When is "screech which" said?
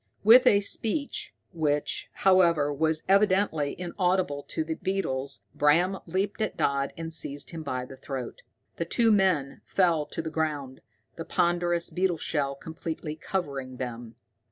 0.61-2.09